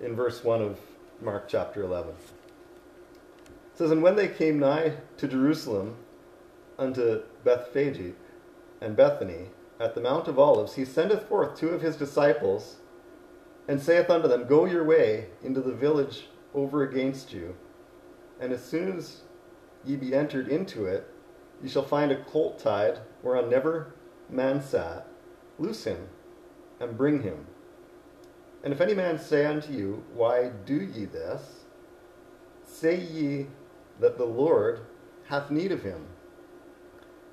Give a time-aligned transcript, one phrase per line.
[0.00, 0.78] in verse 1 of
[1.20, 2.12] Mark chapter 11.
[2.12, 5.96] It says, And when they came nigh to Jerusalem,
[6.78, 8.14] unto Bethphage
[8.80, 9.46] and Bethany,
[9.80, 12.76] at the Mount of Olives, he sendeth forth two of his disciples,
[13.68, 17.56] and saith unto them, Go your way into the village over against you,
[18.40, 19.22] and as soon as
[19.84, 21.06] ye be entered into it,
[21.62, 23.94] ye shall find a colt tied, whereon never
[24.28, 25.06] man sat.
[25.58, 26.08] Loose him,
[26.80, 27.46] and bring him.
[28.66, 31.66] And if any man say unto you, Why do ye this?
[32.66, 33.46] Say ye
[34.00, 34.80] that the Lord
[35.28, 36.04] hath need of him,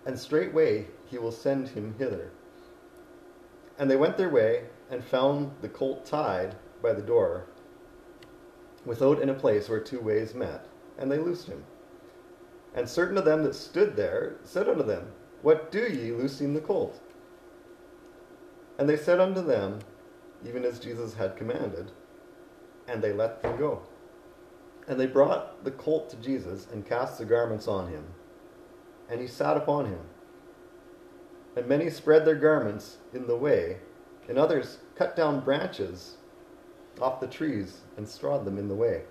[0.05, 2.29] and straightway he will send him hither.
[3.79, 7.47] And they went their way, and found the colt tied by the door,
[8.85, 10.67] without in a place where two ways met,
[10.99, 11.63] and they loosed him.
[12.75, 15.07] And certain of them that stood there said unto them,
[15.41, 17.01] What do ye loosing the colt?
[18.77, 19.79] And they said unto them,
[20.45, 21.91] even as Jesus had commanded,
[22.87, 23.81] and they let them go.
[24.87, 28.05] And they brought the colt to Jesus and cast the garments on him,
[29.09, 29.99] and he sat upon him.
[31.55, 33.77] And many spread their garments in the way,
[34.27, 36.17] and others cut down branches
[36.99, 39.03] off the trees and strawed them in the way.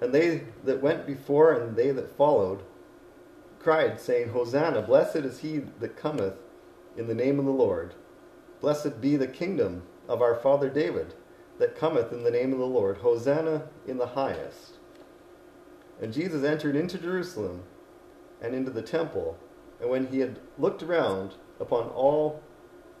[0.00, 2.62] And they that went before and they that followed
[3.64, 6.34] cried, saying, Hosanna, blessed is he that cometh
[6.98, 7.94] in the name of the Lord.
[8.60, 11.14] Blessed be the kingdom of our father David
[11.58, 12.98] that cometh in the name of the Lord.
[12.98, 14.74] Hosanna in the highest.
[16.00, 17.62] And Jesus entered into Jerusalem
[18.40, 19.38] and into the temple,
[19.80, 22.42] and when he had looked around upon all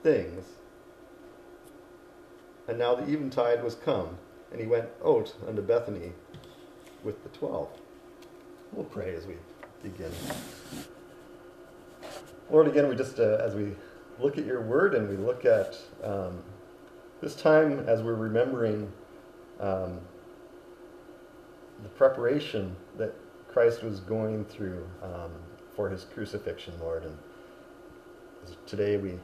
[0.02, 0.44] things,
[2.68, 4.18] and now the eventide was come,
[4.50, 6.12] and he went out unto Bethany
[7.02, 7.68] with the twelve.
[8.72, 9.34] We'll pray as we
[9.82, 10.12] begin.
[12.50, 13.72] Lord, again, we just, uh, as we
[14.18, 16.42] look at your word and we look at um,
[17.20, 18.90] this time as we're remembering
[19.60, 19.98] um,
[21.82, 23.14] the preparation that
[23.48, 25.30] Christ was going through um,
[25.74, 27.04] for his crucifixion, Lord.
[27.04, 27.16] And
[28.66, 29.18] today we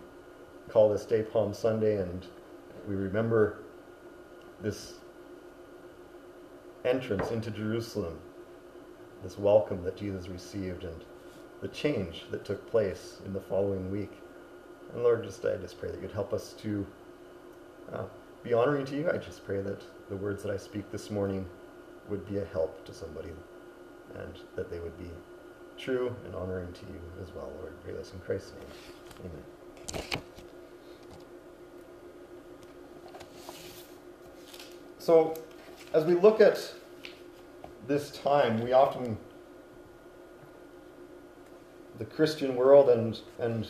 [0.68, 2.26] call this day Palm Sunday and
[2.88, 3.58] we remember
[4.60, 4.94] this
[6.84, 8.18] entrance into Jerusalem,
[9.22, 11.04] this welcome that Jesus received, and
[11.60, 14.12] the change that took place in the following week.
[14.92, 16.86] And Lord, just I just pray that you'd help us to
[17.92, 18.04] uh,
[18.42, 19.10] be honoring to you.
[19.10, 21.46] I just pray that the words that I speak this morning
[22.08, 23.30] would be a help to somebody,
[24.16, 25.10] and that they would be
[25.78, 27.72] true and honoring to you as well, Lord.
[27.84, 29.30] Pray this in Christ's name.
[29.92, 30.22] Amen.
[34.98, 35.34] So,
[35.94, 36.72] as we look at
[37.86, 39.16] this time, we often,
[41.98, 43.66] the Christian world and, and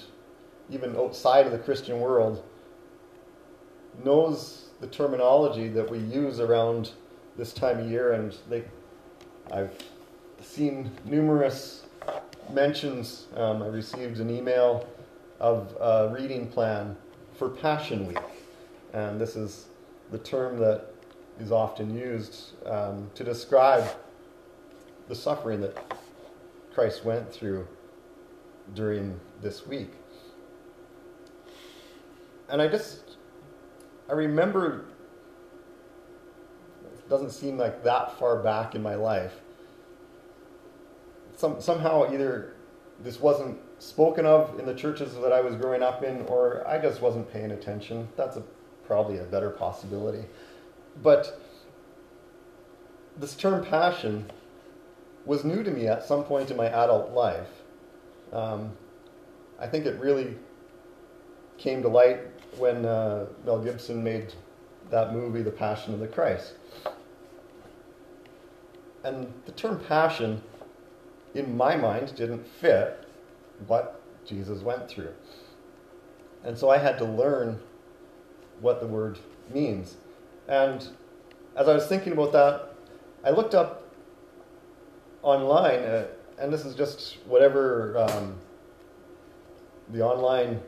[0.71, 2.45] even outside of the Christian world,
[4.05, 6.93] knows the terminology that we use around
[7.37, 8.65] this time of year, and they,
[9.51, 9.73] I've
[10.41, 11.85] seen numerous
[12.53, 13.27] mentions.
[13.37, 14.89] Um, I received an email
[15.39, 16.97] of a reading plan
[17.37, 18.19] for Passion Week,
[18.93, 19.67] and this is
[20.11, 20.87] the term that
[21.39, 23.85] is often used um, to describe
[25.09, 25.77] the suffering that
[26.75, 27.67] Christ went through
[28.75, 29.93] during this week.
[32.51, 33.17] And I just,
[34.09, 34.87] I remember,
[36.93, 39.35] it doesn't seem like that far back in my life.
[41.37, 42.55] Some, somehow, either
[43.03, 46.79] this wasn't spoken of in the churches that I was growing up in, or I
[46.79, 48.09] just wasn't paying attention.
[48.17, 48.43] That's a,
[48.85, 50.25] probably a better possibility.
[51.03, 51.41] But
[53.17, 54.31] this term passion
[55.25, 57.49] was new to me at some point in my adult life.
[58.33, 58.73] Um,
[59.59, 60.37] I think it really
[61.57, 64.33] came to light when uh, Mel Gibson made
[64.91, 66.55] that movie, The Passion of the Christ.
[69.05, 70.43] And the term passion,
[71.35, 73.07] in my mind, didn't fit
[73.67, 75.13] what Jesus went through.
[76.45, 77.61] And so I had to learn
[78.61, 79.19] what the word
[79.53, 79.97] means.
[80.49, 80.87] And
[81.57, 82.75] as I was thinking about that,
[83.25, 83.89] I looked up
[85.23, 86.07] online, uh,
[86.39, 88.37] and this is just whatever um,
[89.91, 90.61] the online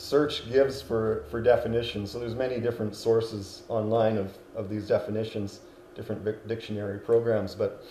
[0.00, 2.10] search gives for, for definitions.
[2.10, 5.60] So there's many different sources online of, of these definitions,
[5.94, 7.84] different dictionary programs, but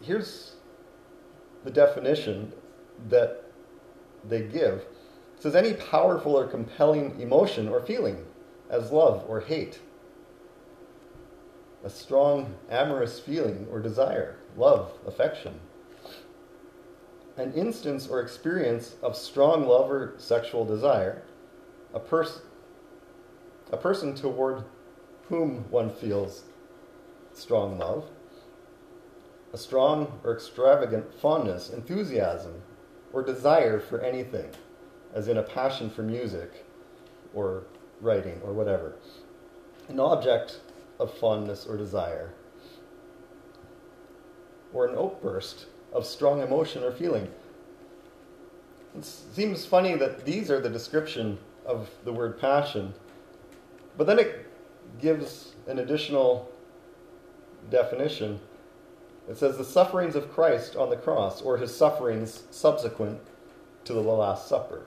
[0.00, 0.52] here's
[1.64, 2.50] the definition
[3.10, 3.44] that
[4.26, 4.78] they give.
[4.78, 8.24] It says any powerful or compelling emotion or feeling,
[8.70, 9.80] as love or hate,
[11.84, 15.60] a strong amorous feeling or desire, love, affection,
[17.36, 21.22] an instance or experience of strong love or sexual desire,
[21.94, 22.42] a person
[23.72, 24.64] a person toward
[25.28, 26.44] whom one feels
[27.32, 28.04] strong love,
[29.52, 32.62] a strong or extravagant fondness, enthusiasm,
[33.12, 34.50] or desire for anything,
[35.14, 36.66] as in a passion for music
[37.32, 37.64] or
[38.00, 38.96] writing or whatever.
[39.88, 40.60] An object
[40.98, 42.34] of fondness or desire,
[44.74, 47.28] or an outburst of strong emotion or feeling.
[48.96, 52.94] It seems funny that these are the description of the word passion,
[53.96, 54.46] but then it
[55.00, 56.50] gives an additional
[57.70, 58.40] definition.
[59.28, 63.20] It says the sufferings of Christ on the cross, or his sufferings subsequent
[63.84, 64.86] to the Last Supper,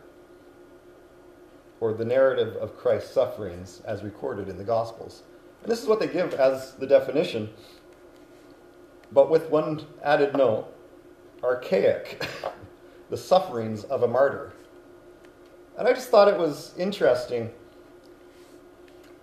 [1.79, 5.23] or the narrative of Christ's sufferings as recorded in the Gospels.
[5.63, 7.49] And this is what they give as the definition,
[9.11, 10.74] but with one added note
[11.45, 12.27] archaic,
[13.09, 14.53] the sufferings of a martyr.
[15.77, 17.51] And I just thought it was interesting.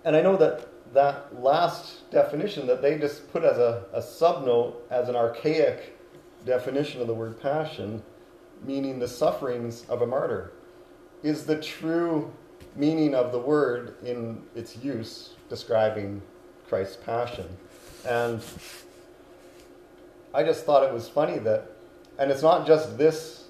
[0.05, 4.75] And I know that that last definition that they just put as a, a subnote,
[4.91, 5.97] as an archaic
[6.45, 8.01] definition of the word passion,
[8.63, 10.51] meaning the sufferings of a martyr,
[11.23, 12.31] is the true
[12.75, 16.21] meaning of the word in its use describing
[16.67, 17.47] Christ's passion.
[18.07, 18.41] And
[20.33, 21.71] I just thought it was funny that,
[22.17, 23.45] and it's not just this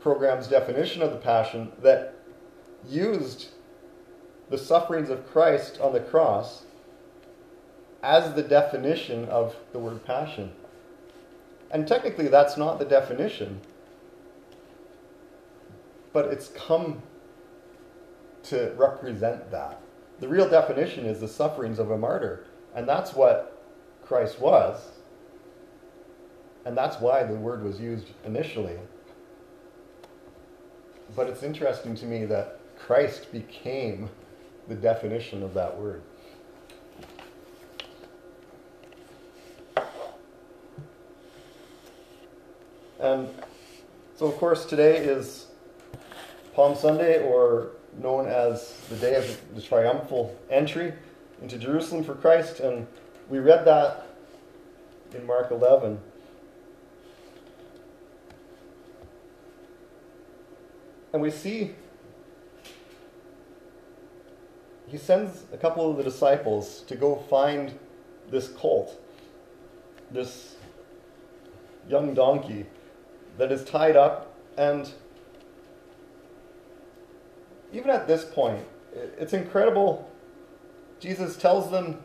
[0.00, 2.14] program's definition of the passion that
[2.88, 3.48] used
[4.50, 6.64] the sufferings of Christ on the cross
[8.02, 10.52] as the definition of the word passion.
[11.70, 13.60] And technically, that's not the definition,
[16.12, 17.02] but it's come
[18.44, 19.80] to represent that.
[20.20, 23.60] The real definition is the sufferings of a martyr, and that's what
[24.04, 24.92] Christ was.
[26.66, 28.76] And that's why the word was used initially.
[31.14, 34.10] But it's interesting to me that Christ became
[34.66, 36.02] the definition of that word.
[42.98, 43.28] And
[44.16, 45.46] so, of course, today is
[46.52, 47.68] Palm Sunday, or
[48.02, 50.94] known as the day of the triumphal entry
[51.40, 52.58] into Jerusalem for Christ.
[52.58, 52.88] And
[53.28, 54.08] we read that
[55.14, 56.00] in Mark 11.
[61.16, 61.74] And we see
[64.86, 67.72] he sends a couple of the disciples to go find
[68.30, 69.00] this colt,
[70.10, 70.56] this
[71.88, 72.66] young donkey
[73.38, 74.34] that is tied up.
[74.58, 74.92] And
[77.72, 80.10] even at this point, it's incredible.
[81.00, 82.04] Jesus tells them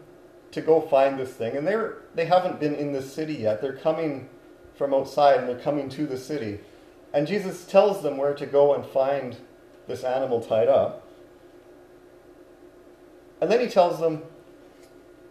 [0.51, 3.61] to go find this thing, and they're they haven't been in the city yet.
[3.61, 4.29] They're coming
[4.77, 6.61] from outside and they're coming to the city.
[7.13, 9.37] And Jesus tells them where to go and find
[9.87, 11.07] this animal tied up.
[13.41, 14.23] And then he tells them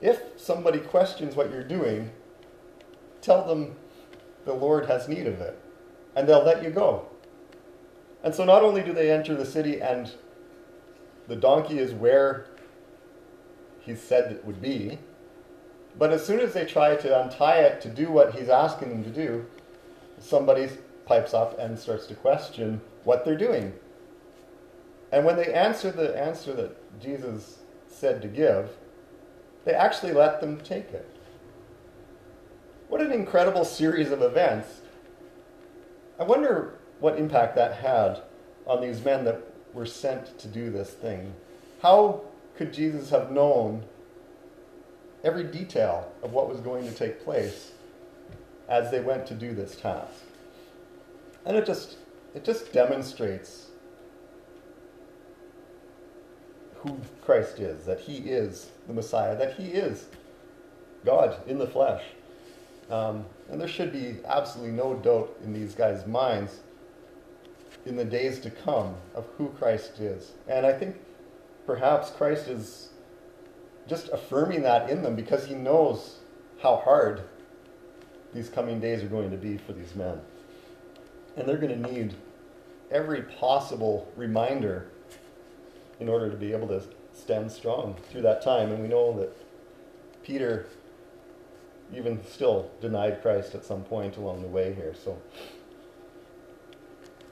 [0.01, 2.11] if somebody questions what you're doing,
[3.21, 3.77] tell them
[4.45, 5.59] the Lord has need of it,
[6.17, 7.07] and they'll let you go.
[8.23, 10.11] And so not only do they enter the city and
[11.29, 12.47] the donkey is where
[13.81, 14.99] he said it would be,
[15.99, 19.05] but as soon as they try to untie it to do what he's asking them
[19.05, 19.47] to do,
[20.19, 20.69] somebody
[21.11, 23.73] pipes up and starts to question what they're doing.
[25.11, 27.59] And when they answer the answer that Jesus
[27.89, 28.71] said to give,
[29.65, 31.11] they actually let them take it.
[32.87, 34.83] What an incredible series of events.
[36.21, 38.23] I wonder what impact that had
[38.65, 39.43] on these men that
[39.75, 41.35] were sent to do this thing.
[41.83, 42.21] How
[42.57, 43.83] could Jesus have known
[45.25, 47.73] every detail of what was going to take place
[48.69, 50.30] as they went to do this task?
[51.45, 51.97] And it just
[52.35, 53.67] it just demonstrates
[56.77, 60.07] who Christ is, that he is the Messiah, that he is
[61.05, 62.03] God in the flesh.
[62.91, 66.61] Um, and there should be absolutely no doubt in these guys' minds
[67.87, 70.33] in the days to come of who Christ is.
[70.49, 70.97] And I think
[71.67, 72.91] perhaps Christ is
[73.87, 76.17] just affirming that in them because he knows
[76.63, 77.23] how hard
[78.35, 80.21] these coming days are going to be for these men.
[81.41, 82.15] And they're going to need
[82.91, 84.89] every possible reminder
[85.99, 86.83] in order to be able to
[87.15, 88.71] stand strong through that time.
[88.71, 89.35] And we know that
[90.23, 90.67] Peter
[91.95, 94.95] even still denied Christ at some point along the way here.
[95.03, 95.17] So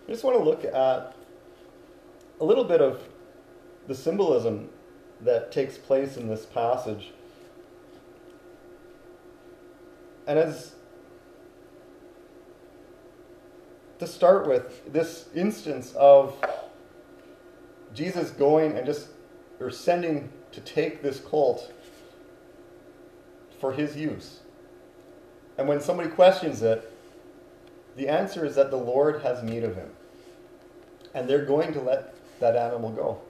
[0.07, 1.15] I just want to look at
[2.41, 3.03] a little bit of
[3.89, 4.71] the symbolism
[5.21, 7.13] that takes place in this passage.
[10.27, 10.73] And as
[13.99, 16.37] to start with, this instance of
[17.95, 19.09] Jesus going and just
[19.61, 21.73] or sending to take this colt
[23.61, 24.41] for his use.
[25.57, 26.93] And when somebody questions it,
[27.97, 29.91] the answer is that the Lord has need of him.
[31.15, 33.21] And they're going to let that animal go.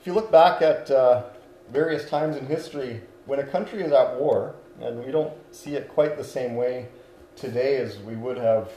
[0.00, 1.24] If you look back at uh,
[1.70, 5.88] various times in history, when a country is at war, and we don't see it
[5.88, 6.88] quite the same way
[7.36, 8.68] today as we would have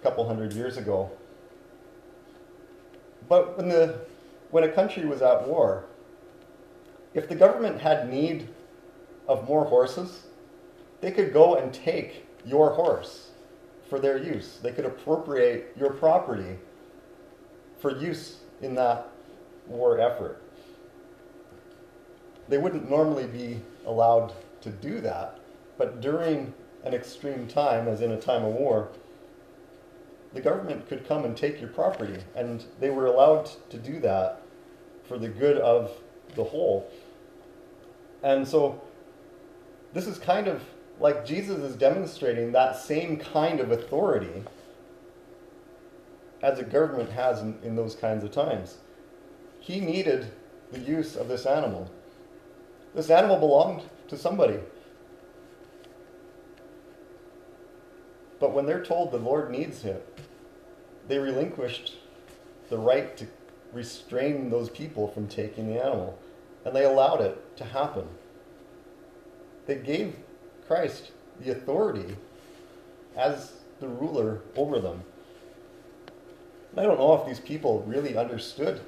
[0.00, 1.10] a couple hundred years ago.
[3.28, 4.00] But when, the,
[4.50, 5.84] when a country was at war,
[7.14, 8.48] if the government had need
[9.28, 10.24] of more horses,
[11.00, 13.30] they could go and take your horse
[13.88, 14.58] for their use.
[14.62, 16.58] They could appropriate your property
[17.78, 19.08] for use in that
[19.66, 20.42] war effort.
[22.48, 25.38] They wouldn't normally be allowed to do that,
[25.78, 26.54] but during
[26.86, 28.88] an extreme time, as in a time of war,
[30.32, 34.40] the government could come and take your property, and they were allowed to do that
[35.04, 35.90] for the good of
[36.36, 36.88] the whole.
[38.22, 38.80] And so
[39.92, 40.62] this is kind of
[41.00, 44.44] like Jesus is demonstrating that same kind of authority
[46.42, 48.78] as a government has in, in those kinds of times.
[49.58, 50.30] He needed
[50.70, 51.90] the use of this animal.
[52.94, 54.58] This animal belonged to somebody.
[58.38, 59.98] But when they're told the Lord needs him,
[61.08, 61.94] they relinquished
[62.68, 63.26] the right to
[63.72, 66.18] restrain those people from taking the animal
[66.64, 68.08] and they allowed it to happen.
[69.66, 70.16] They gave
[70.66, 72.16] Christ the authority
[73.16, 75.04] as the ruler over them.
[76.76, 78.80] I don't know if these people really understood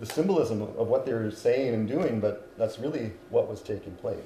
[0.00, 3.94] the symbolism of what they were saying and doing, but that's really what was taking
[3.94, 4.18] place.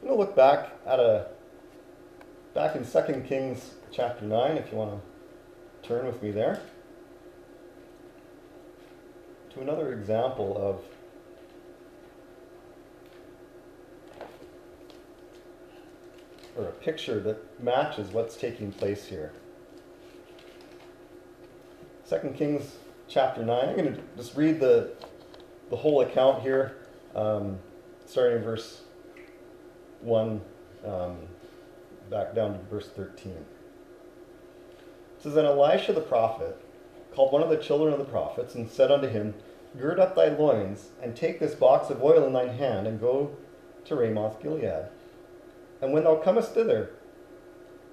[0.00, 1.26] I'm going to look back at a
[2.54, 4.92] back in 2 Kings chapter 9 if you want
[5.82, 6.60] to turn with me there
[9.52, 10.82] to another example of
[16.56, 19.32] or a picture that matches what's taking place here.
[22.08, 22.76] 2 Kings
[23.08, 23.68] chapter 9.
[23.68, 24.92] I'm going to just read the,
[25.70, 26.76] the whole account here,
[27.14, 27.58] um,
[28.06, 28.82] starting in verse
[30.00, 30.40] 1
[30.86, 31.16] um,
[32.10, 33.32] back down to verse 13.
[33.32, 33.46] It
[35.18, 36.60] says, And Elisha the prophet
[37.14, 39.34] called one of the children of the prophets and said unto him,
[39.76, 43.36] Gird up thy loins, and take this box of oil in thine hand, and go
[43.84, 44.86] to Ramoth Gilead.
[45.82, 46.90] And when thou comest thither,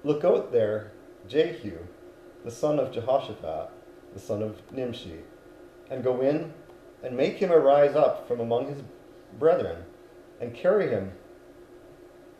[0.02, 0.92] look out there
[1.28, 1.78] Jehu,
[2.44, 3.70] the son of Jehoshaphat,
[4.14, 5.20] the son of Nimshi,
[5.90, 6.54] and go in
[7.02, 8.82] and make him arise up from among his
[9.38, 9.84] brethren,
[10.40, 11.12] and carry him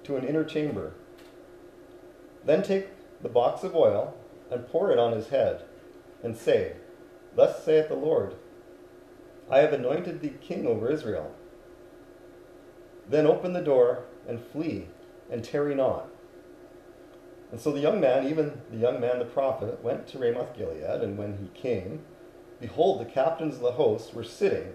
[0.07, 0.93] to an inner chamber.
[2.45, 2.89] Then take
[3.23, 4.15] the box of oil
[4.51, 5.65] and pour it on his head,
[6.23, 6.77] and say,
[7.35, 8.37] Thus saith the Lord,
[9.51, 11.35] I have anointed thee king over Israel.
[13.09, 14.87] Then open the door and flee,
[15.31, 16.09] and tarry not.
[17.51, 21.03] And so the young man, even the young man the prophet, went to Ramoth Gilead,
[21.03, 22.01] and when he came,
[22.61, 24.75] behold, the captains of the host were sitting.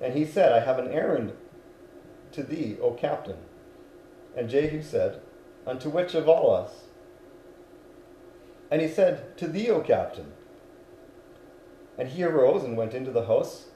[0.00, 1.32] And he said, I have an errand
[2.32, 3.36] to thee, O captain.
[4.36, 5.20] And Jehu said,
[5.66, 6.84] Unto which of all us?
[8.70, 10.32] And he said, To thee, O captain.
[11.98, 13.66] And he arose and went into the house,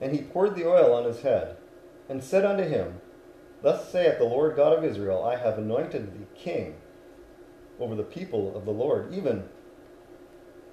[0.00, 1.56] and he poured the oil on his head,
[2.08, 3.00] and said unto him,
[3.62, 6.74] Thus saith the Lord God of Israel, I have anointed thee king
[7.80, 9.48] over the people of the Lord, even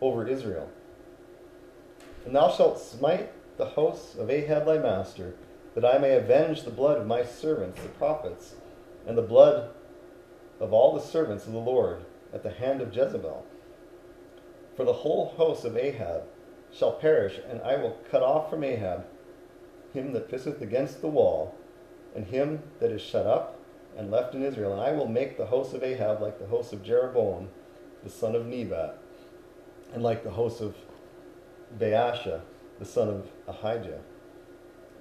[0.01, 0.69] over Israel.
[2.25, 5.35] And thou shalt smite the house of Ahab thy master,
[5.75, 8.55] that I may avenge the blood of my servants, the prophets,
[9.09, 9.71] and the blood
[10.59, 13.43] of all the servants of the Lord at the hand of Jezebel.
[14.77, 16.25] For the whole host of Ahab
[16.71, 19.07] shall perish, and I will cut off from Ahab
[19.95, 21.55] him that pisseth against the wall,
[22.15, 23.59] and him that is shut up
[23.97, 24.73] and left in Israel.
[24.73, 27.49] And I will make the host of Ahab like the host of Jeroboam,
[28.03, 28.95] the son of Nebat,
[29.91, 30.75] and like the host of
[31.79, 32.41] Baasha,
[32.77, 34.01] the son of Ahijah.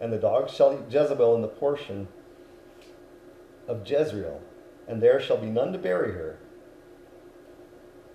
[0.01, 2.09] And the dogs shall eat Jezebel in the portion
[3.69, 4.41] of Jezreel,
[4.89, 6.39] and there shall be none to bury her.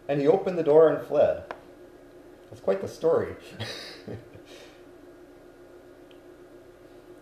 [0.09, 1.43] And he opened the door and fled.
[2.49, 3.35] That's quite the story.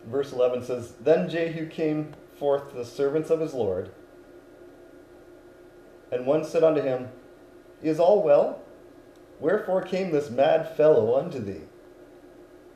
[0.05, 3.91] Verse 11 says Then Jehu came forth to the servants of his Lord,
[6.11, 7.09] and one said unto him,
[7.83, 8.61] Is all well?
[9.39, 11.63] Wherefore came this mad fellow unto thee?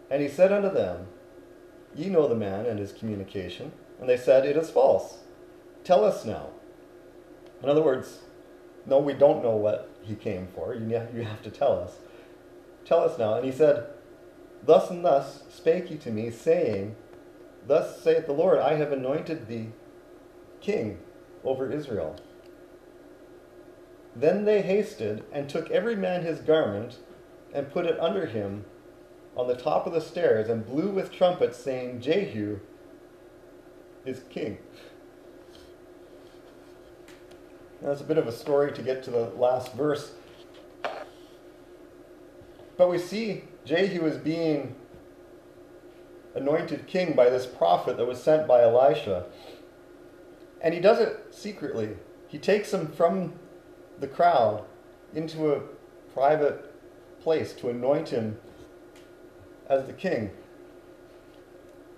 [0.09, 1.07] And he said unto them,
[1.95, 3.71] Ye know the man and his communication.
[3.99, 5.19] And they said, It is false.
[5.85, 6.49] Tell us now.
[7.63, 8.23] In other words,
[8.85, 10.73] no, we don't know what he came for.
[10.73, 11.99] You you have to tell us.
[12.83, 13.35] Tell us now.
[13.35, 13.87] And he said,
[14.63, 16.95] Thus and thus spake he to me, saying,
[17.67, 19.69] Thus saith the Lord, I have anointed thee
[20.59, 20.99] king
[21.43, 22.15] over Israel.
[24.15, 26.97] Then they hasted and took every man his garment
[27.53, 28.65] and put it under him
[29.35, 32.59] on the top of the stairs and blew with trumpets, saying, Jehu
[34.05, 34.57] is king.
[37.85, 40.13] That's a bit of a story to get to the last verse.
[42.77, 44.75] But we see Jehu as being
[46.33, 49.25] anointed king by this prophet that was sent by Elisha.
[50.61, 51.95] And he does it secretly.
[52.27, 53.33] He takes him from
[53.99, 54.63] the crowd
[55.13, 55.61] into a
[56.11, 56.73] private
[57.21, 58.39] place to anoint him
[59.69, 60.31] as the king.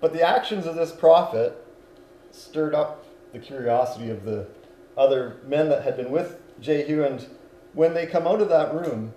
[0.02, 1.66] But the actions of this prophet
[2.32, 4.48] stirred up the curiosity of the
[4.98, 7.04] other men that had been with Jehu.
[7.04, 7.26] And
[7.74, 9.14] when they come out of that room,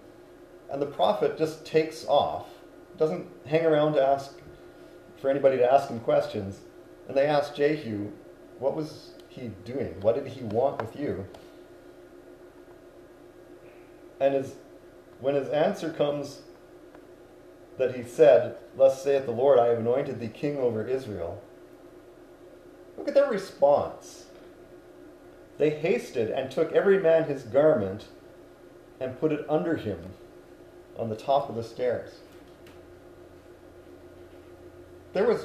[0.70, 2.46] and the prophet just takes off,
[2.96, 4.34] doesn't hang around to ask
[5.20, 6.60] for anybody to ask him questions,
[7.08, 8.10] and they ask Jehu,
[8.58, 10.00] What was he doing?
[10.00, 11.26] What did he want with you?
[14.20, 14.54] And his,
[15.18, 16.42] when his answer comes
[17.78, 21.42] that he said, Thus saith the Lord, I have anointed thee king over Israel.
[22.96, 24.26] Look at their response.
[25.60, 28.06] They hasted and took every man his garment
[28.98, 29.98] and put it under him
[30.98, 32.20] on the top of the stairs.
[35.12, 35.44] There was.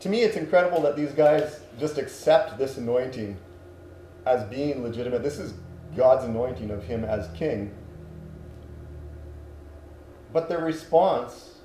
[0.00, 3.36] To me, it's incredible that these guys just accept this anointing
[4.26, 5.22] as being legitimate.
[5.22, 5.54] This is
[5.96, 7.72] God's anointing of him as king.
[10.32, 11.58] But their response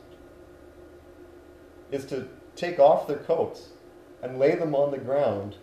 [1.91, 3.69] is to take off their coats
[4.21, 5.55] and lay them on the ground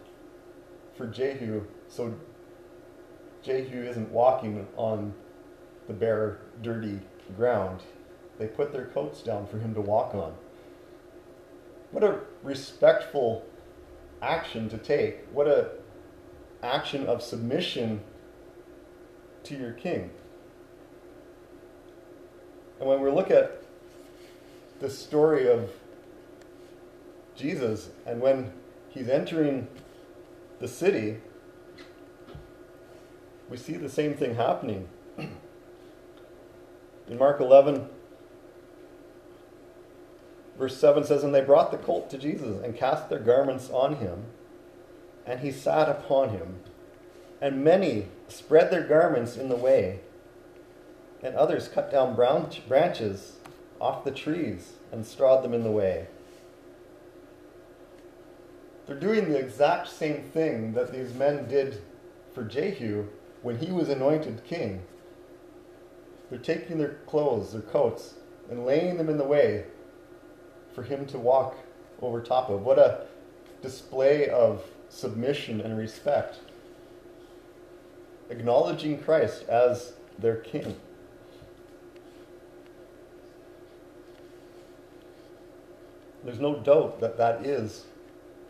[0.97, 2.15] for Jehu so
[3.43, 5.15] Jehu isn't walking on
[5.87, 7.01] the bare, dirty
[7.37, 7.83] ground.
[8.39, 10.35] They put their coats down for him to walk on.
[11.93, 13.47] What a respectful
[14.21, 15.27] action to take.
[15.33, 15.71] What a
[16.63, 18.01] action of submission
[19.45, 20.11] to your king.
[22.81, 23.63] And when we look at
[24.81, 25.71] the story of
[27.37, 28.53] Jesus and when
[28.91, 29.69] he's entering
[30.61, 31.19] the city,
[33.49, 34.89] we see the same thing happening.
[35.19, 37.89] In Mark 11,
[40.59, 43.97] verse 7 says, And they brought the colt to Jesus and cast their garments on
[43.97, 44.25] him,
[45.25, 46.61] and he sat upon him.
[47.41, 50.01] And many spread their garments in the way
[51.23, 53.37] and others cut down branch, branches
[53.81, 56.07] off the trees and strawed them in the way.
[58.87, 61.83] They're doing the exact same thing that these men did
[62.35, 63.07] for Jehu
[63.43, 64.83] when he was anointed king.
[66.31, 68.15] They're taking their clothes, their coats,
[68.51, 69.65] and laying them in the way
[70.75, 71.57] for him to walk
[72.01, 72.63] over top of.
[72.63, 73.07] What a
[73.63, 76.39] display of submission and respect.
[78.31, 80.77] Acknowledging Christ as their king.
[86.25, 87.85] There's no doubt that that is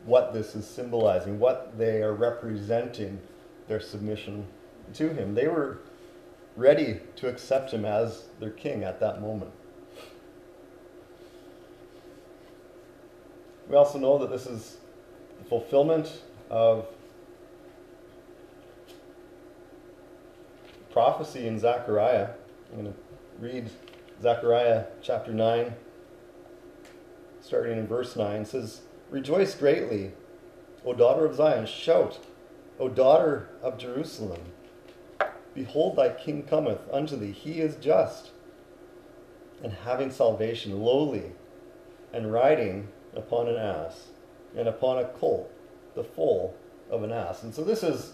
[0.07, 3.21] what this is symbolizing, what they are representing
[3.69, 4.47] their submission
[4.95, 5.35] to him.
[5.35, 5.79] They were
[6.57, 9.51] ready to accept him as their king at that moment.
[13.69, 14.77] We also know that this is
[15.39, 16.87] the fulfillment of
[20.93, 22.31] prophecy in Zechariah.
[22.73, 22.99] I'm going to
[23.45, 23.71] read
[24.23, 25.75] Zechariah chapter 9
[27.47, 30.13] starting in verse 9, It says, Rejoice greatly,
[30.85, 32.19] O daughter of Zion, shout,
[32.79, 34.41] O daughter of Jerusalem.
[35.55, 37.33] Behold, thy king cometh unto thee.
[37.33, 38.31] He is just,
[39.63, 41.33] and having salvation, lowly,
[42.13, 44.09] and riding upon an ass,
[44.57, 45.51] and upon a colt,
[45.95, 46.57] the foal
[46.91, 47.43] of an ass.
[47.43, 48.13] And so this is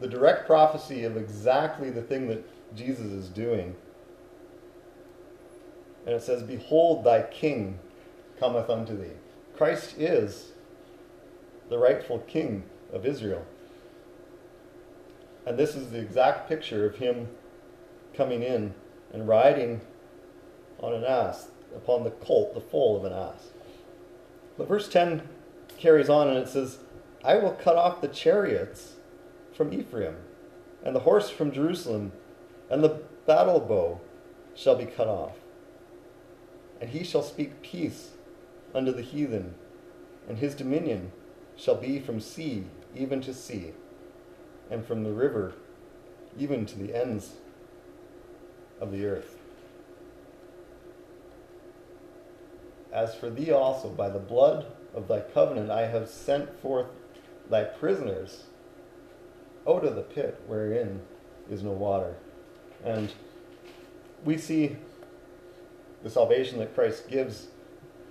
[0.00, 3.76] the direct prophecy of exactly the thing that Jesus is doing.
[6.06, 7.78] And it says, Behold, thy king
[8.38, 9.12] cometh unto thee.
[9.60, 10.52] Christ is
[11.68, 13.44] the rightful king of Israel.
[15.44, 17.28] And this is the exact picture of him
[18.14, 18.72] coming in
[19.12, 19.82] and riding
[20.78, 23.48] on an ass, upon the colt, the foal of an ass.
[24.56, 25.28] But verse 10
[25.76, 26.78] carries on and it says,
[27.22, 28.94] I will cut off the chariots
[29.54, 30.16] from Ephraim,
[30.82, 32.12] and the horse from Jerusalem,
[32.70, 34.00] and the battle bow
[34.54, 35.36] shall be cut off.
[36.80, 38.12] And he shall speak peace
[38.74, 39.54] unto the heathen,
[40.28, 41.12] and his dominion
[41.56, 43.72] shall be from sea even to sea,
[44.70, 45.54] and from the river
[46.38, 47.32] even to the ends
[48.80, 49.36] of the earth.
[52.92, 56.86] As for thee also, by the blood of thy covenant, I have sent forth
[57.48, 58.44] thy prisoners
[59.68, 61.00] out of the pit wherein
[61.48, 62.16] is no water.
[62.84, 63.12] And
[64.24, 64.76] we see
[66.02, 67.48] the salvation that Christ gives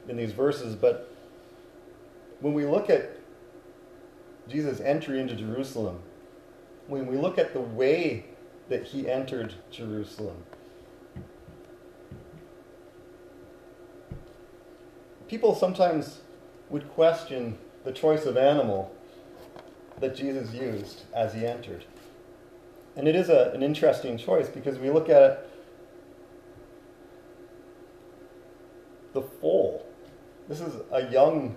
[0.10, 1.14] in these verses, but
[2.42, 3.12] when we look at
[4.50, 6.00] Jesus' entry into Jerusalem,
[6.88, 8.26] when we look at the way
[8.70, 10.44] that he entered Jerusalem,
[15.28, 16.20] people sometimes
[16.70, 18.94] would question the choice of animal
[20.00, 21.86] that Jesus used as he entered.
[22.96, 25.48] And it is a, an interesting choice because we look at
[29.14, 29.69] the foal.
[30.50, 31.56] This is a young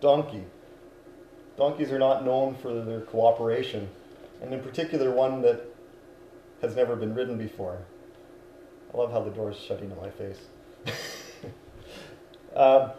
[0.00, 0.44] donkey.
[1.58, 3.90] Donkeys are not known for their cooperation,
[4.40, 5.62] and in particular, one that
[6.62, 7.76] has never been ridden before.
[8.92, 10.38] I love how the door is shutting in my face.
[12.56, 12.92] uh,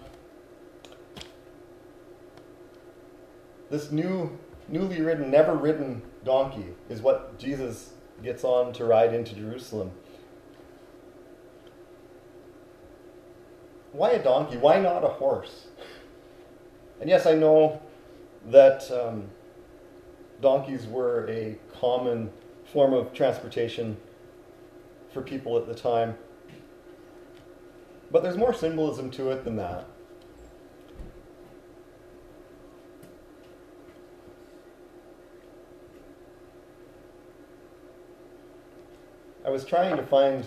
[3.71, 4.37] this new,
[4.67, 9.93] newly ridden, never ridden donkey is what Jesus gets on to ride into Jerusalem.
[13.93, 14.57] Why a donkey?
[14.57, 15.67] Why not a horse?
[16.99, 17.79] And yes, I know
[18.47, 19.29] that um,
[20.41, 22.31] donkeys were a common
[22.71, 23.95] form of transportation
[25.13, 26.17] for people at the time.
[28.11, 29.85] But there's more symbolism to it than that.
[39.45, 40.45] I was trying to find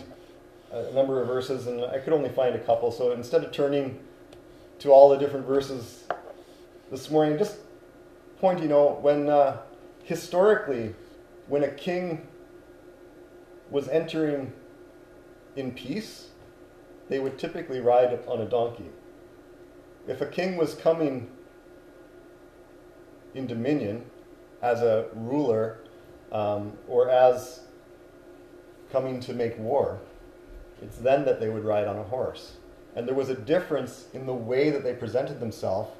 [0.72, 2.90] a number of verses and I could only find a couple.
[2.90, 4.00] So instead of turning
[4.81, 6.05] to all the different verses
[6.90, 7.57] this morning, just
[8.40, 9.59] pointing out when uh,
[10.05, 10.94] historically,
[11.48, 12.26] when a king
[13.70, 14.52] was entering
[15.57, 16.29] in peace,
[17.09, 18.90] they would typically ride on a donkey.
[20.07, 21.31] If a king was coming
[23.35, 24.05] in dominion
[24.62, 25.79] as a ruler
[26.33, 27.61] um, or as
[28.92, 30.00] coming to make war,
[30.83, 32.55] it's then that they would ride on a horse.
[32.95, 35.91] And there was a difference in the way that they presented themselves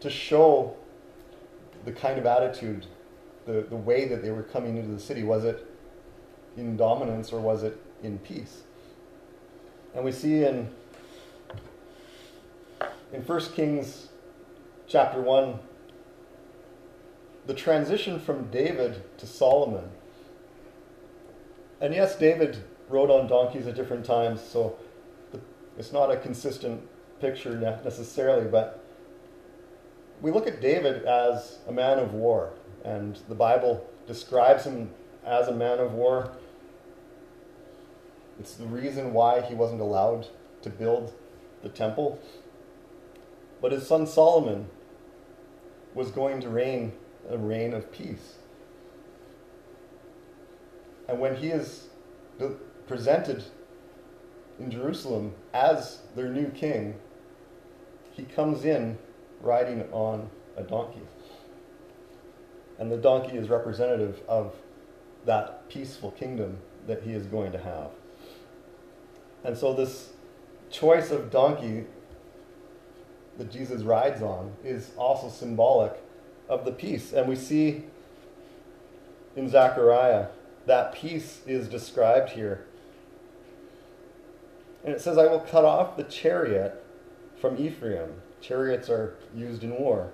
[0.00, 0.76] to show
[1.84, 2.86] the kind of attitude,
[3.46, 5.22] the, the way that they were coming into the city.
[5.22, 5.66] Was it
[6.56, 8.62] in dominance or was it in peace?
[9.94, 10.70] And we see in
[13.12, 14.08] in 1 Kings
[14.88, 15.58] chapter 1
[17.46, 19.90] the transition from David to Solomon.
[21.80, 24.76] And yes, David rode on donkeys at different times, so
[25.78, 26.86] it's not a consistent
[27.20, 28.84] picture necessarily, but
[30.20, 32.52] we look at David as a man of war,
[32.84, 34.90] and the Bible describes him
[35.24, 36.32] as a man of war.
[38.38, 40.28] It's the reason why he wasn't allowed
[40.62, 41.14] to build
[41.62, 42.20] the temple.
[43.60, 44.68] But his son Solomon
[45.94, 46.92] was going to reign
[47.30, 48.34] a reign of peace.
[51.08, 51.88] And when he is
[52.92, 53.42] presented
[54.60, 56.94] in Jerusalem as their new king,
[58.10, 58.98] he comes in
[59.40, 60.28] riding on
[60.58, 61.00] a donkey.
[62.78, 64.54] And the donkey is representative of
[65.24, 67.92] that peaceful kingdom that he is going to have.
[69.42, 70.10] And so, this
[70.70, 71.86] choice of donkey
[73.38, 75.94] that Jesus rides on is also symbolic
[76.46, 77.14] of the peace.
[77.14, 77.84] And we see
[79.34, 80.26] in Zechariah
[80.66, 82.66] that peace is described here.
[84.84, 86.84] And it says, I will cut off the chariot
[87.40, 88.22] from Ephraim.
[88.40, 90.12] Chariots are used in war.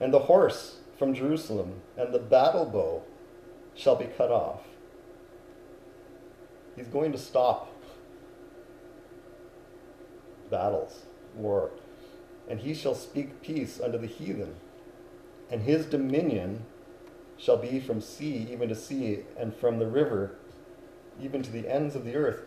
[0.00, 3.02] And the horse from Jerusalem, and the battle bow
[3.74, 4.62] shall be cut off.
[6.76, 7.72] He's going to stop
[10.50, 11.02] battles,
[11.34, 11.70] war.
[12.48, 14.56] And he shall speak peace unto the heathen,
[15.50, 16.64] and his dominion
[17.36, 20.36] shall be from sea even to sea, and from the river
[21.20, 22.42] even to the ends of the earth.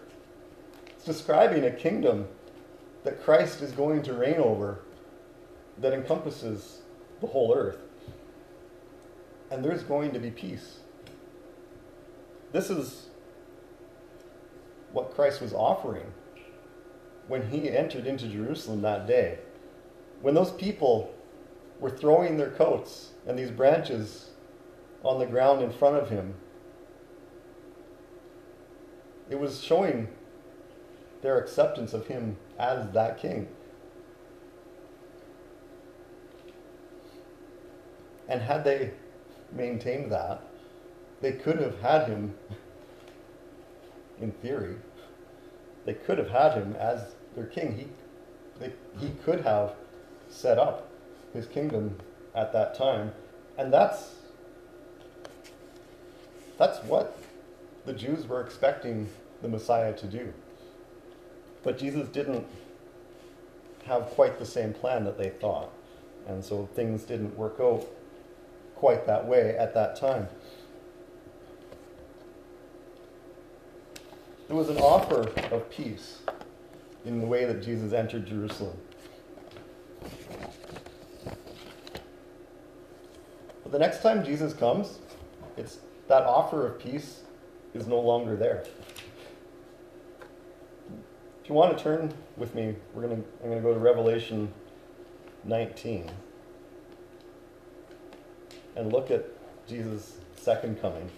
[1.07, 2.27] Describing a kingdom
[3.05, 4.81] that Christ is going to reign over
[5.77, 6.81] that encompasses
[7.21, 7.77] the whole earth.
[9.49, 10.79] And there's going to be peace.
[12.51, 13.05] This is
[14.91, 16.11] what Christ was offering
[17.29, 19.39] when he entered into Jerusalem that day.
[20.21, 21.15] When those people
[21.79, 24.31] were throwing their coats and these branches
[25.03, 26.33] on the ground in front of him.
[29.29, 30.09] It was showing
[31.21, 33.47] their acceptance of him as that king.
[38.27, 38.91] And had they
[39.51, 40.41] maintained that,
[41.21, 42.35] they could have had him,
[44.21, 44.75] in theory,
[45.85, 47.75] they could have had him as their king.
[47.75, 47.87] He,
[48.59, 49.73] they, he could have
[50.29, 50.89] set up
[51.33, 51.97] his kingdom
[52.35, 53.13] at that time.
[53.57, 54.15] And that's,
[56.57, 57.17] that's what
[57.85, 59.09] the Jews were expecting
[59.41, 60.33] the Messiah to do.
[61.67, 62.47] But Jesus didn't
[63.87, 65.69] have quite the same plan that they thought.
[66.25, 67.85] And so things didn't work out
[68.75, 70.29] quite that way at that time.
[74.47, 76.19] There was an offer of peace
[77.03, 78.77] in the way that Jesus entered Jerusalem.
[83.61, 84.99] But the next time Jesus comes,
[85.57, 87.23] it's that offer of peace
[87.73, 88.63] is no longer there.
[91.47, 94.53] If you want to turn with me, we're to I'm going to go to Revelation
[95.45, 96.11] 19
[98.75, 99.23] and look at
[99.65, 101.09] Jesus' second coming.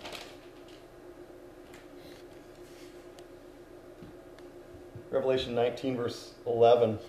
[5.09, 6.99] Revelation 19, verse 11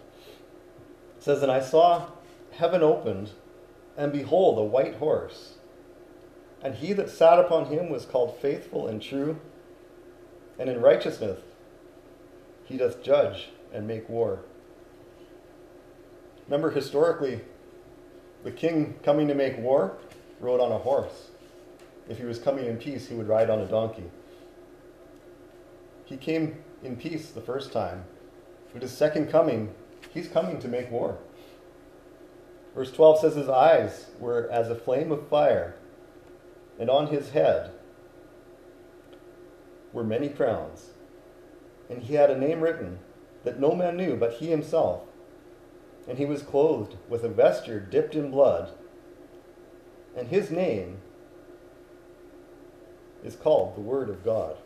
[1.19, 2.07] says, And I saw
[2.53, 3.33] heaven opened,
[3.99, 5.57] and behold, a white horse.
[6.63, 9.39] And he that sat upon him was called faithful and true,
[10.59, 11.41] and in righteousness
[12.71, 14.39] he doth judge and make war.
[16.47, 17.41] Remember, historically,
[18.45, 19.99] the king coming to make war
[20.39, 21.31] rode on a horse.
[22.09, 24.05] If he was coming in peace, he would ride on a donkey.
[26.05, 28.05] He came in peace the first time.
[28.73, 29.75] With his second coming,
[30.15, 31.19] he's coming to make war.
[32.75, 35.75] Verse 12 says, His eyes were as a flame of fire,
[36.79, 37.73] and on his head
[39.93, 40.90] were many crowns.
[41.91, 43.01] And he had a name written
[43.45, 45.03] that no man knew but he himself.
[46.09, 48.73] And he was clothed with a vesture dipped in blood.
[50.17, 50.99] And his name
[53.25, 54.57] is called the Word of God.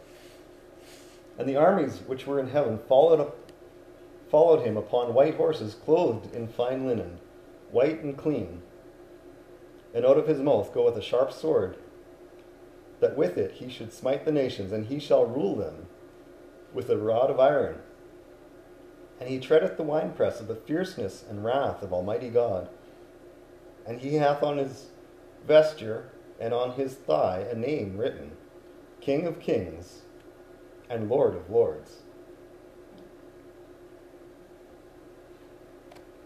[1.38, 3.36] And the armies which were in heaven followed, up,
[4.30, 7.18] followed him upon white horses, clothed in fine linen,
[7.70, 8.62] white and clean.
[9.92, 11.76] And out of his mouth goeth a sharp sword,
[13.00, 15.83] that with it he should smite the nations, and he shall rule them
[16.74, 17.78] with a rod of iron.
[19.20, 22.68] And he treadeth the winepress of the fierceness and wrath of Almighty God.
[23.86, 24.88] And he hath on his
[25.46, 26.10] vesture
[26.40, 28.32] and on his thigh a name written
[29.00, 30.02] King of Kings
[30.90, 31.98] and Lord of Lords.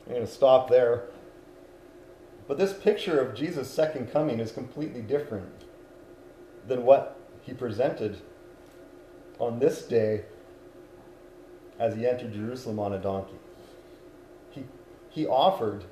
[0.06, 1.04] I'm going to stop there.
[2.46, 5.64] But this picture of Jesus' second coming is completely different
[6.66, 8.22] than what he presented
[9.38, 10.24] on this day
[11.78, 13.38] as he entered Jerusalem on a donkey.
[14.50, 14.64] He,
[15.10, 15.84] he offered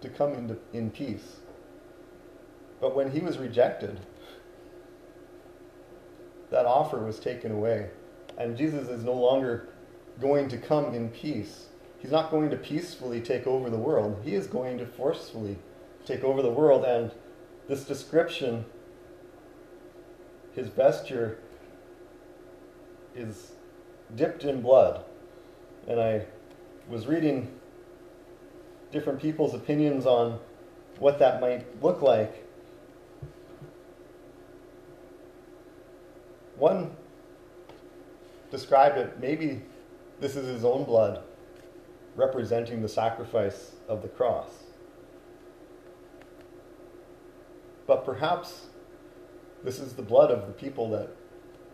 [0.00, 1.36] to come into, in peace.
[2.80, 3.98] But when he was rejected,
[6.50, 7.90] that offer was taken away.
[8.38, 9.68] And Jesus is no longer
[10.20, 11.66] going to come in peace.
[11.98, 14.20] He's not going to peacefully take over the world.
[14.24, 15.58] He is going to forcefully
[16.04, 16.84] take over the world.
[16.84, 17.10] And
[17.68, 18.64] this description,
[20.54, 21.38] his vesture,
[23.14, 23.52] is
[24.14, 25.04] dipped in blood.
[25.88, 26.24] And I
[26.88, 27.52] was reading
[28.92, 30.38] different people's opinions on
[30.98, 32.44] what that might look like.
[36.56, 36.90] One
[38.50, 39.62] described it maybe
[40.20, 41.22] this is his own blood
[42.14, 44.48] representing the sacrifice of the cross.
[47.86, 48.66] But perhaps
[49.62, 51.10] this is the blood of the people that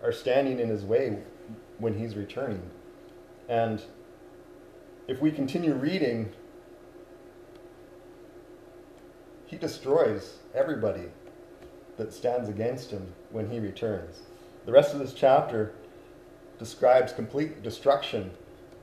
[0.02, 1.18] are standing in his way
[1.82, 2.62] when he's returning.
[3.48, 3.82] And
[5.08, 6.32] if we continue reading,
[9.46, 11.06] he destroys everybody
[11.96, 14.20] that stands against him when he returns.
[14.64, 15.72] The rest of this chapter
[16.58, 18.30] describes complete destruction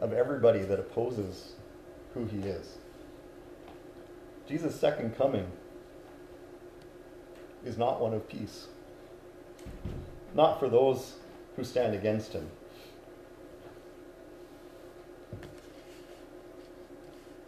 [0.01, 1.53] of everybody that opposes
[2.13, 2.77] who he is.
[4.47, 5.49] Jesus' second coming
[7.63, 8.67] is not one of peace,
[10.35, 11.15] not for those
[11.55, 12.49] who stand against him.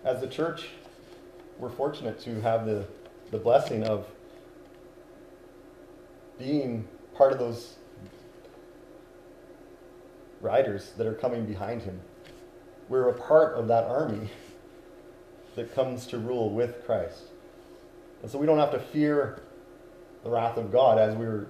[0.03, 0.67] As the church,
[1.57, 2.85] we're fortunate to have the,
[3.29, 4.07] the blessing of
[6.39, 7.75] being part of those
[10.41, 11.99] riders that are coming behind him.
[12.89, 14.29] We're a part of that army
[15.55, 17.23] that comes to rule with Christ.
[18.21, 19.41] And so we don't have to fear
[20.23, 21.47] the wrath of God as we're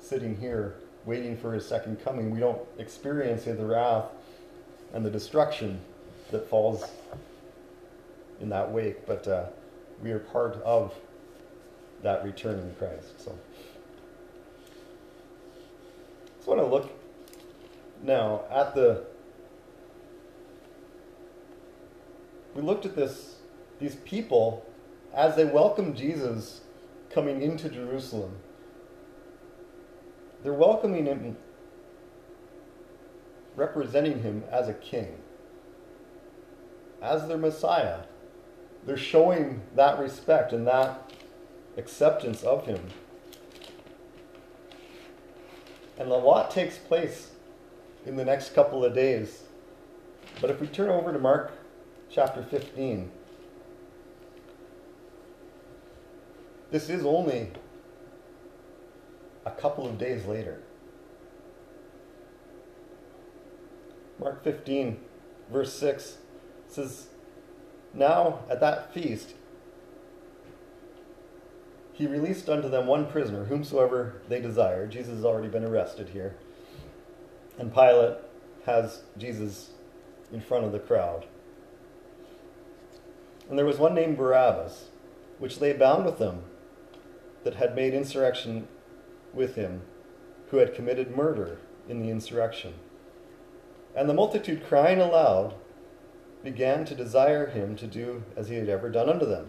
[0.00, 2.30] sitting here waiting for his second coming.
[2.30, 4.06] We don't experience the wrath
[4.92, 5.80] and the destruction
[6.30, 6.84] that falls
[8.40, 9.46] in that wake, but uh,
[10.02, 10.94] we are part of
[12.02, 13.20] that return in Christ.
[13.24, 13.36] So
[16.36, 16.90] just want to look
[18.02, 19.04] now at the.
[22.54, 23.36] We looked at this,
[23.80, 24.64] these people,
[25.12, 26.60] as they welcome Jesus
[27.10, 28.36] coming into Jerusalem.
[30.42, 31.36] They're welcoming him,
[33.56, 35.16] representing him as a king,
[37.04, 37.98] as their Messiah.
[38.86, 41.12] They're showing that respect and that
[41.76, 42.80] acceptance of him.
[45.98, 47.30] And a lot takes place
[48.06, 49.42] in the next couple of days.
[50.40, 51.52] But if we turn over to Mark
[52.10, 53.10] chapter 15,
[56.70, 57.50] this is only
[59.44, 60.60] a couple of days later.
[64.18, 64.98] Mark 15,
[65.50, 66.18] verse 6
[66.74, 67.06] says,
[67.92, 69.34] Now at that feast,
[71.92, 74.90] he released unto them one prisoner, whomsoever they desired.
[74.90, 76.34] Jesus has already been arrested here.
[77.56, 78.18] And Pilate
[78.66, 79.70] has Jesus
[80.32, 81.26] in front of the crowd.
[83.48, 84.86] And there was one named Barabbas,
[85.38, 86.42] which lay bound with them,
[87.44, 88.66] that had made insurrection
[89.32, 89.82] with him,
[90.50, 91.58] who had committed murder
[91.88, 92.74] in the insurrection.
[93.94, 95.54] And the multitude, crying aloud,
[96.44, 99.48] began to desire him to do as he had ever done unto them.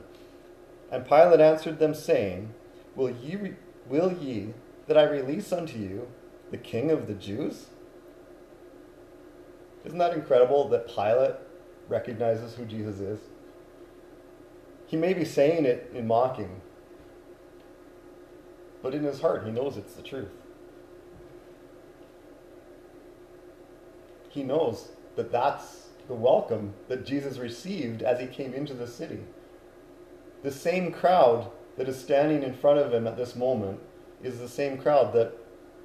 [0.91, 2.53] And Pilate answered them, saying,
[2.95, 3.55] Will ye, re-
[3.88, 4.53] will ye
[4.88, 6.08] that I release unto you
[6.51, 7.67] the king of the Jews?
[9.84, 11.36] Isn't that incredible that Pilate
[11.89, 13.19] recognizes who Jesus is?
[14.88, 16.62] He may be saying it in mocking,
[18.81, 20.29] but in his heart, he knows it's the truth.
[24.29, 29.20] He knows that that's the welcome that Jesus received as he came into the city.
[30.44, 33.80] The same crowd that is standing in front of him at this moment
[34.24, 35.34] is the same crowd that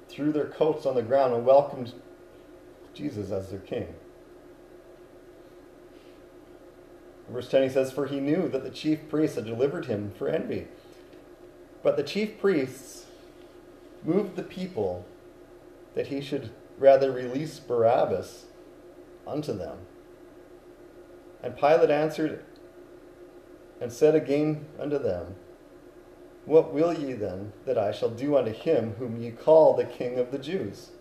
[0.07, 1.93] threw their coats on the ground and welcomed
[2.93, 3.87] Jesus as their king.
[7.29, 10.27] Verse 10 he says, For he knew that the chief priests had delivered him for
[10.27, 10.67] envy.
[11.81, 13.05] But the chief priests
[14.03, 15.05] moved the people
[15.95, 18.45] that he should rather release Barabbas
[19.25, 19.77] unto them.
[21.43, 22.43] And Pilate answered
[23.79, 25.35] and said again unto them,
[26.45, 30.19] What will ye then that I shall do unto him whom ye call the King
[30.19, 30.91] of the Jews?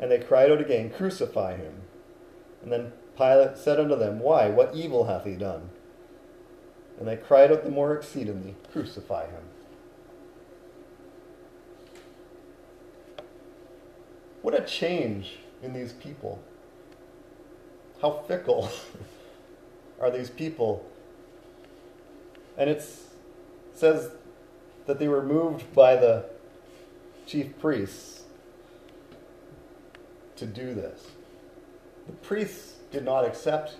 [0.00, 1.82] And they cried out again, Crucify him.
[2.62, 5.70] And then Pilate said unto them, Why, what evil hath he done?
[6.98, 9.42] And they cried out the more exceedingly, Crucify him.
[14.40, 16.42] What a change in these people.
[18.00, 18.70] How fickle
[20.00, 20.84] are these people?
[22.56, 22.84] And it
[23.74, 24.10] says
[24.86, 26.26] that they were moved by the
[27.26, 28.22] chief priests
[30.36, 31.10] to do this.
[32.06, 33.76] The priests did not accept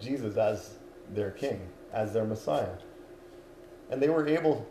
[0.00, 0.74] Jesus as
[1.12, 1.60] their king,
[1.92, 2.76] as their Messiah.
[3.90, 4.66] And they were able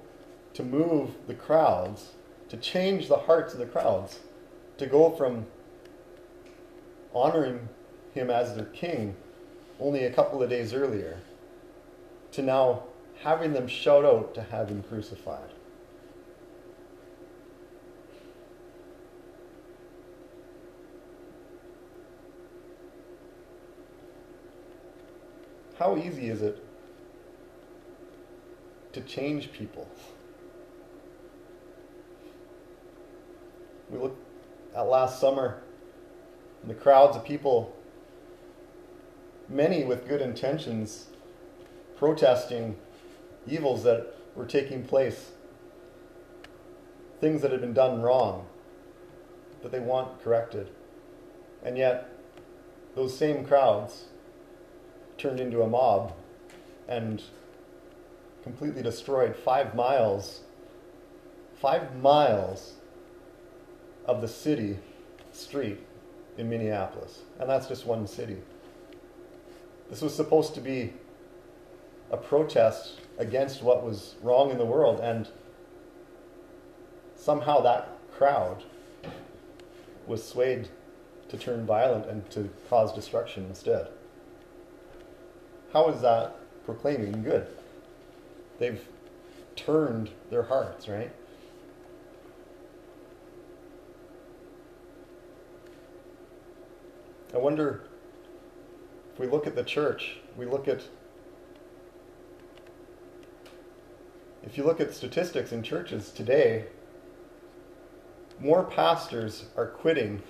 [0.54, 2.12] to move the crowds,
[2.50, 4.20] to change the hearts of the crowds,
[4.78, 5.46] to go from
[7.13, 7.68] honoring
[8.13, 9.16] him as their king
[9.80, 11.18] only a couple of days earlier
[12.32, 12.84] to now
[13.22, 15.50] having them shout out to have him crucified.
[25.80, 26.64] How easy is it
[28.94, 29.88] to change people?
[33.90, 34.16] We look
[34.76, 35.62] at last summer,
[36.62, 37.76] and the crowds of people,
[39.50, 41.08] many with good intentions,
[41.98, 42.76] protesting
[43.48, 45.32] evils that were taking place,
[47.20, 48.46] things that had been done wrong
[49.62, 50.70] that they want corrected.
[51.64, 52.10] And yet,
[52.96, 54.06] those same crowds
[55.18, 56.14] turned into a mob
[56.88, 57.22] and
[58.44, 60.41] completely destroyed five miles,
[61.62, 62.74] five miles
[64.06, 64.78] of the city
[65.32, 65.80] street
[66.38, 67.22] in Minneapolis.
[67.39, 68.38] And that's just one city.
[69.90, 70.94] This was supposed to be
[72.12, 75.28] a protest against what was wrong in the world, and
[77.16, 78.64] somehow that crowd
[80.08, 80.70] was swayed
[81.30, 83.88] to turn violent and to cause destruction instead.
[85.72, 87.48] How is that proclaiming good?
[88.60, 88.82] They've
[89.56, 91.12] turned their hearts, right?
[97.34, 97.82] I wonder
[99.14, 100.82] if we look at the church, we look at
[104.43, 106.66] if you look at statistics in churches today,
[108.39, 110.22] more pastors are quitting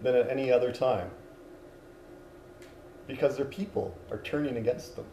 [0.00, 1.10] than at any other time
[3.06, 5.06] because their people are turning against them.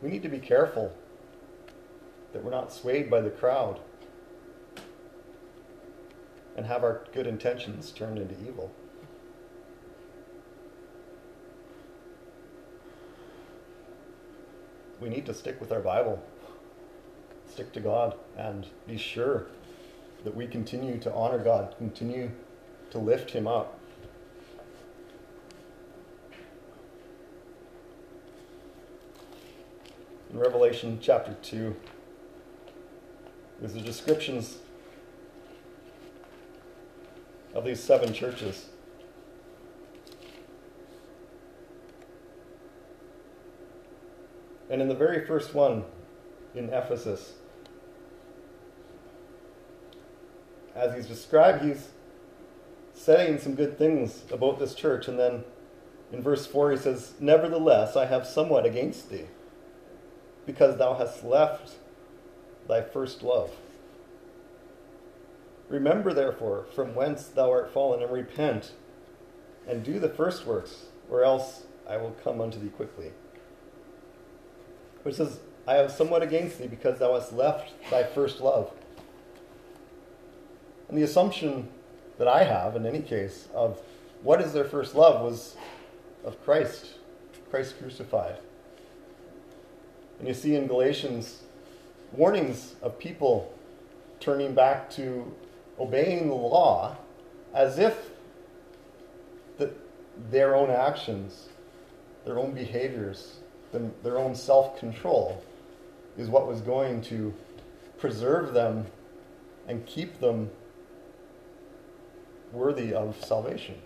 [0.00, 0.92] We need to be careful
[2.32, 3.78] that we're not swayed by the crowd
[6.56, 8.72] and have our good intentions turned into evil.
[15.00, 16.22] We need to stick with our Bible,
[17.50, 19.46] stick to God, and be sure
[20.24, 22.30] that we continue to honor God, continue
[22.90, 23.78] to lift Him up.
[30.30, 31.74] In Revelation chapter 2,
[33.60, 34.58] there's the descriptions
[37.54, 38.68] of these seven churches.
[44.70, 45.84] And in the very first one,
[46.54, 47.34] in Ephesus,
[50.74, 51.88] as he's described, he's
[52.94, 55.08] saying some good things about this church.
[55.08, 55.44] And then
[56.10, 59.26] in verse 4, he says, Nevertheless, I have somewhat against thee,
[60.46, 61.74] because thou hast left
[62.68, 63.50] thy first love.
[65.72, 68.72] Remember, therefore, from whence thou art fallen, and repent,
[69.66, 73.12] and do the first works, or else I will come unto thee quickly.
[75.02, 78.70] Which says, I have somewhat against thee, because thou hast left thy first love.
[80.90, 81.70] And the assumption
[82.18, 83.80] that I have, in any case, of
[84.22, 85.56] what is their first love was
[86.22, 86.98] of Christ,
[87.48, 88.36] Christ crucified.
[90.18, 91.44] And you see in Galatians
[92.12, 93.54] warnings of people
[94.20, 95.34] turning back to
[95.78, 96.96] obeying the law
[97.54, 98.10] as if
[99.58, 99.72] that
[100.30, 101.48] their own actions,
[102.24, 103.38] their own behaviors,
[104.02, 105.42] their own self control
[106.18, 107.32] is what was going to
[107.98, 108.86] preserve them
[109.66, 110.50] and keep them
[112.52, 113.76] worthy of salvation.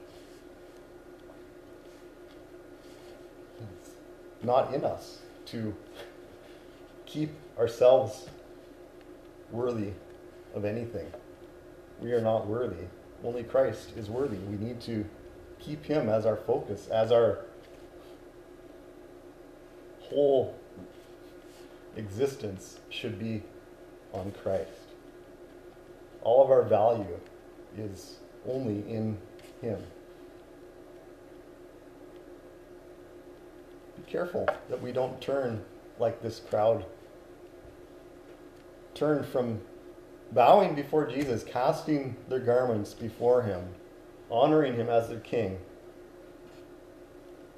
[3.61, 3.91] It's
[4.43, 5.75] not in us to
[7.07, 8.29] keep ourselves
[9.53, 9.93] worthy
[10.55, 11.07] of anything.
[12.01, 12.85] We are not worthy.
[13.25, 14.37] Only Christ is worthy.
[14.37, 15.05] We need to
[15.59, 17.39] keep Him as our focus, as our
[20.01, 20.55] whole
[21.97, 23.43] existence should be
[24.13, 24.71] on Christ.
[26.23, 27.19] All of our value
[27.77, 28.17] is
[28.47, 29.19] only in
[29.61, 29.83] Him.
[33.97, 35.65] Be careful that we don't turn
[35.99, 36.85] like this crowd.
[38.95, 39.61] Turn from
[40.33, 43.63] bowing before Jesus, casting their garments before Him,
[44.31, 45.59] honoring Him as their King,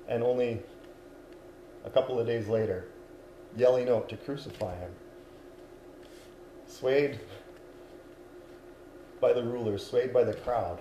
[0.09, 0.63] and only
[1.85, 2.87] a couple of days later,
[3.57, 4.91] yelling out to crucify Him.
[6.67, 7.19] Swayed
[9.21, 10.81] by the rulers, swayed by the crowd,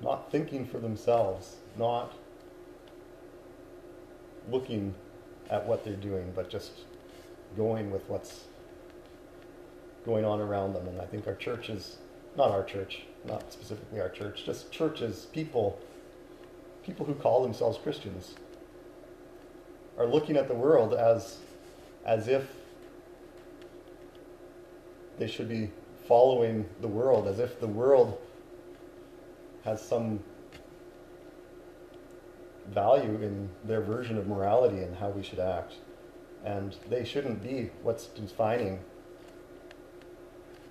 [0.00, 2.14] not thinking for themselves, not
[4.50, 4.94] looking
[5.50, 6.70] at what they're doing, but just
[7.56, 8.44] going with what's
[10.04, 10.86] going on around them.
[10.88, 11.98] And I think our churches,
[12.36, 15.78] not our church, not specifically our church, just churches, people,
[16.84, 18.34] people who call themselves Christians,
[19.98, 21.38] are looking at the world as,
[22.06, 22.48] as if
[25.18, 25.70] they should be
[26.08, 28.18] following the world, as if the world
[29.64, 30.20] has some
[32.68, 35.74] value in their version of morality and how we should act.
[36.44, 38.80] And they shouldn't be what's defining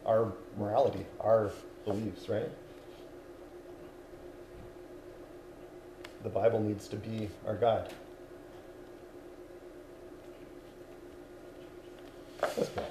[0.09, 1.51] our morality, our
[1.85, 2.49] beliefs, right?
[6.23, 7.93] The Bible needs to be our guide.
[12.41, 12.85] Let's pray.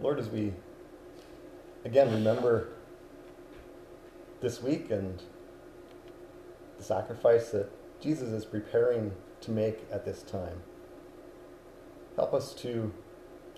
[0.00, 0.52] Lord, as we
[1.84, 2.70] again remember
[4.40, 5.22] this week and
[6.76, 7.70] the sacrifice that
[8.00, 9.12] Jesus is preparing
[9.42, 10.60] to make at this time,
[12.16, 12.92] help us to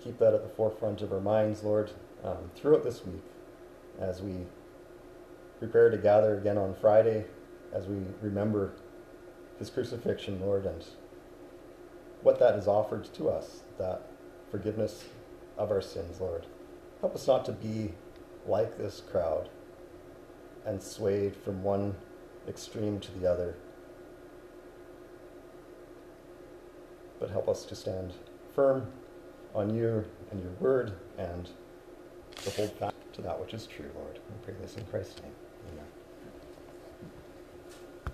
[0.05, 1.91] keep that at the forefront of our minds, Lord,
[2.23, 3.23] um, throughout this week
[3.99, 4.35] as we
[5.57, 7.25] prepare to gather again on Friday,
[7.73, 8.73] as we remember
[9.57, 10.85] his crucifixion, Lord, and
[12.21, 14.03] what that has offered to us, that
[14.51, 15.05] forgiveness
[15.57, 16.45] of our sins, Lord.
[17.01, 17.93] Help us not to be
[18.45, 19.49] like this crowd
[20.67, 21.95] and swayed from one
[22.47, 23.55] extreme to the other.
[27.19, 28.13] But help us to stand
[28.53, 28.91] firm
[29.55, 31.49] on you and your word and
[32.35, 34.19] to hold fast to that which is true, Lord.
[34.29, 35.31] We pray this in Christ's name.